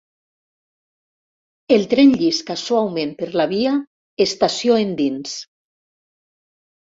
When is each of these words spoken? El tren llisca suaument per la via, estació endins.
El 1.75 1.83
tren 1.91 2.13
llisca 2.21 2.55
suaument 2.61 3.11
per 3.19 3.29
la 3.43 3.45
via, 3.53 3.75
estació 4.27 4.79
endins. 4.87 5.37